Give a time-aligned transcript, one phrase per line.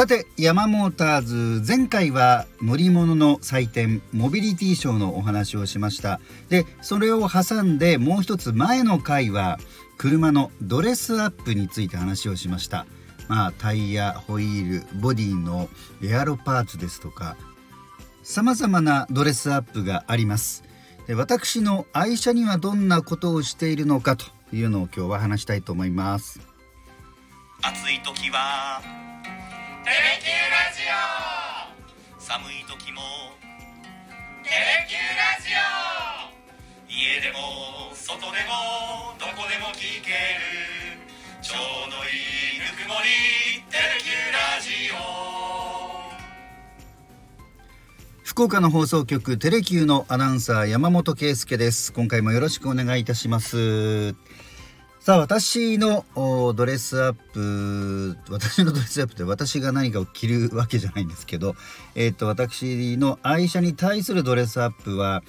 [0.00, 6.22] さて山モーターズ前回は乗り物の祭典モビリティショーのお話をしました。
[6.48, 9.58] でそれを挟んでもう一つ前の回は
[9.98, 12.86] 車のドレスアップについて話をしました。
[13.28, 15.68] まあタイヤホイールボディの
[16.02, 17.36] エアロパーツですとか
[18.22, 20.64] さまざまなドレスアップがあります。
[21.08, 26.40] で私の愛車にはどんなことをしているのかというのを今日は話したいと思います。
[27.60, 28.80] 暑い時は
[29.90, 32.22] テレキューラジオ。
[32.22, 33.02] 寒い時も
[34.44, 36.86] テレキューラジオ。
[36.88, 41.02] 家でも外でもどこでも聞ける。
[41.42, 41.58] ちょ
[41.88, 42.14] うどい
[42.54, 43.08] いぬくもり
[43.68, 44.94] テレキューラジオ。
[48.22, 51.92] 福岡の放送局テレキューのアナウンサー山本圭介です。
[51.92, 54.14] 今回もよろしくお願いいたします
[55.00, 56.04] さあ私の
[56.54, 61.56] ドレスアップ私の ドレスアップって私が何かを着るわけじゃないんですけど
[61.94, 65.22] えっ、と私の愛車に対するドレスアップは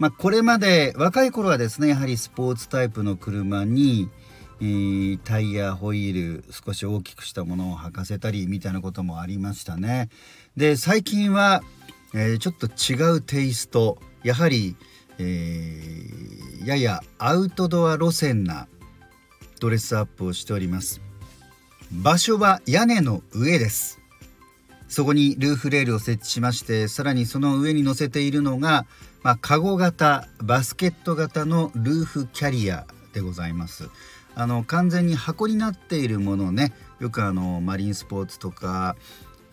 [0.00, 4.08] まあ、これまで若い頃はですねやはりスポーツタイプの車に、
[4.60, 10.08] えー、タイヤホイール少し大きくしたものを履かせたりみたいなこともありましたね。
[10.56, 11.62] で最近は、
[12.14, 14.74] えー、ちょっと違うテイストやはり、
[15.18, 18.66] えー、ややアウトドア路線な
[19.62, 21.00] ドレスアップをしております。
[21.92, 24.00] 場所は屋根の上です。
[24.88, 28.86] そこにルーフレールを設置しましてさらにその上に乗せているのが、
[29.22, 33.88] まあ、カゴ型バスケット型のルーフキャリアでございます。
[34.34, 38.96] あの完全に箱になっているものねよくあのマリンスポーツとか、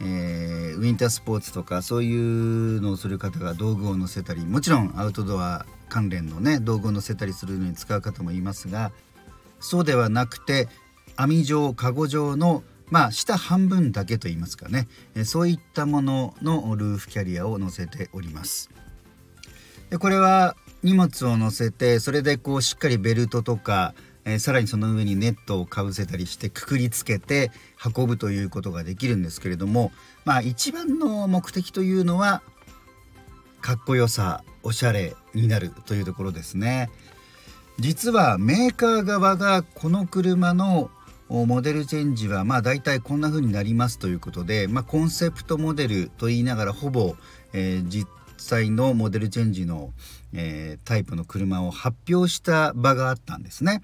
[0.00, 8.92] えー、ウィンタースポーツとかそういうのをする方が道具を載せたりもちろんアウトドア関連のね道具を載せたりするのに使う方もいますが
[9.60, 10.68] そうではなくて
[11.16, 14.88] 網状カゴ状のまあ下半分だけと言いますかね
[15.24, 18.70] そういったもののルーフキャリアを載せております
[19.90, 27.50] でこれは荷物を載せてそれでこうしっかりベルトとか、えー、さらにその上にネットをかぶせたりしてくくりつけて
[27.84, 29.90] 運ぶということができるんですけれども
[30.24, 32.42] まあ一番の目的というのは
[33.60, 36.90] かっこよさおしゃれになるというところですね。
[37.78, 40.90] 実はメーカー側がこの車の
[41.28, 47.14] モデルチェンジはまあ大体こんな風になりますということで、まあ、コンセプトモデルと言いながらほぼ、
[47.52, 49.92] えー、実際のモデルチェンジの、
[50.32, 53.82] えー、タイプの車を発表した場があったんですね。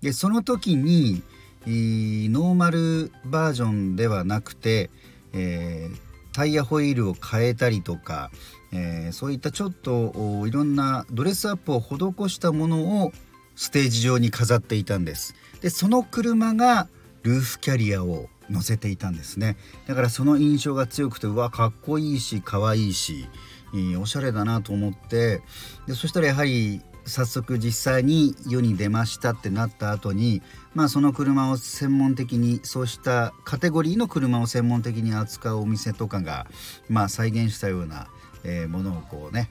[0.00, 1.22] でその時に、
[1.66, 4.90] ノーマルバージョンではなくて、
[5.32, 5.96] えー、
[6.34, 8.30] タイヤホイールを変えたりとか、
[8.72, 13.12] えー、そういったちょっといろんなドレスアップを施したものを
[13.56, 15.34] ステージ上に飾っていたんです。
[15.60, 16.88] でその車が
[17.22, 19.56] ルーフキャリアを乗せていたんですね。
[19.86, 23.26] だからその印象が強くてうわかっこいいし可愛いし、
[23.74, 25.40] えー、おしゃれだなと思って。
[25.86, 30.42] でそしたらやはり早速実際に世に出ましたってなった後に
[30.74, 36.46] まあその車を専門的にそうしたカテゴリーの車を専門的に扱うお店とかが
[36.88, 38.08] まあ再現したような、
[38.42, 39.50] え、ものをこうね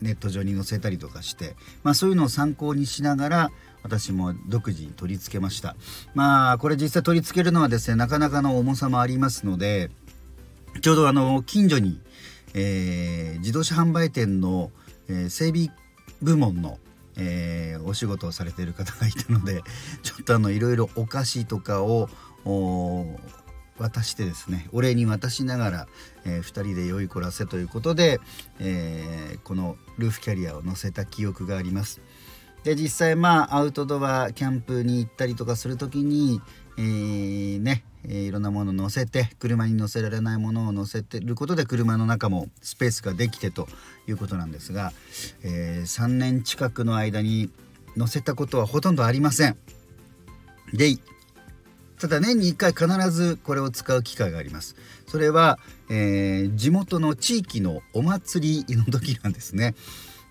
[0.00, 3.50] ネット上に載せたりとかして、まあ、そういうのを参考にしながら
[3.82, 5.76] 私も独自に取り付けました。
[6.14, 9.90] まあこれ実際取り付けるのはですねなかなかの重さもありますので
[10.80, 12.00] ちょうどあの近所に、
[12.54, 14.70] えー、自動車販売店の、
[15.08, 15.68] えー、整備
[16.20, 16.78] 部門の
[17.20, 19.62] えー、お仕事をされている方がいたので
[20.02, 22.08] ちょっとあのいろいろお菓子とかを
[23.78, 25.88] 渡してですねお礼に渡しながら、
[26.24, 28.20] えー、2人で良い子らせということで、
[28.60, 32.00] えー、このルーフキャリアを乗せた記憶があります。
[32.64, 36.40] で実際まあアウトドアキャンプに行ったりとかする時に、
[36.76, 43.68] えー、ね、え、いろんなものを乗せて車に乗せられないものを乗せてることで車の中もスペースができてと
[44.06, 44.92] いうことなんですが、
[45.42, 47.50] えー、3年近くの間に
[47.96, 49.56] 乗せたことはほとんどありません。
[50.72, 50.96] で
[51.98, 54.76] ただ年に1回必ずこれを使う機会があります。
[55.06, 55.58] それは、
[55.90, 59.74] えー、地元の地域のお祭りの時なんですね。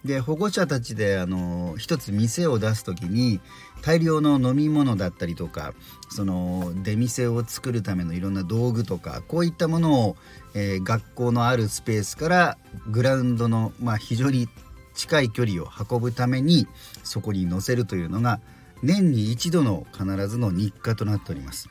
[0.06, 3.42] で保護者たちであの一つ店を出す時に
[3.82, 5.74] 大量の飲み物だったりとか
[6.10, 10.18] その出店を作るためのいろんな道具とかこういったものを、
[10.54, 12.58] えー、学校のあるスペースから
[12.90, 14.48] グラウンドの、まあ、非常に
[14.94, 16.68] 近い距離を運ぶために
[17.04, 18.40] そこに載せるというのが
[18.84, 21.70] 年に一度の必ずの日課となっております、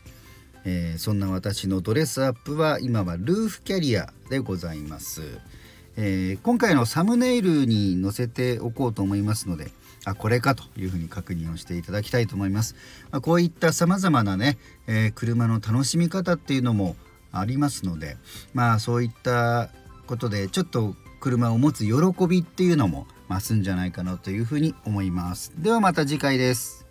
[0.64, 5.22] えー、そんな私のドレスアップは今はルーフキャリアでございます、
[5.96, 9.70] えー、今回のサムネイルに載せておこうと思いますので
[10.04, 12.74] あこれかというふうに確認をしていただきたいと思います、
[13.10, 16.96] まあ、こういったさまざまなね、えー、車の楽しみ方っていうのも
[17.32, 18.16] ありますので
[18.54, 19.70] まあそういった
[20.06, 25.52] ことでちょっと車を持つ喜びっていうのも増すんじゃないかなというふうに思います。
[25.58, 26.85] ではまた次回です。